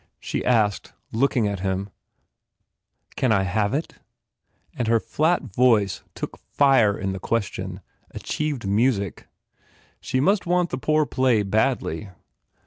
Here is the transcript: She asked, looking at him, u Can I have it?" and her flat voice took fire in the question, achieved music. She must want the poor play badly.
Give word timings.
She 0.19 0.43
asked, 0.43 0.93
looking 1.11 1.47
at 1.47 1.59
him, 1.59 1.81
u 1.81 1.89
Can 3.17 3.31
I 3.31 3.43
have 3.43 3.75
it?" 3.75 3.99
and 4.75 4.87
her 4.87 4.99
flat 4.99 5.43
voice 5.43 6.01
took 6.15 6.39
fire 6.39 6.97
in 6.97 7.11
the 7.11 7.19
question, 7.19 7.81
achieved 8.09 8.65
music. 8.67 9.27
She 9.99 10.19
must 10.19 10.47
want 10.47 10.71
the 10.71 10.79
poor 10.79 11.05
play 11.05 11.43
badly. 11.43 12.09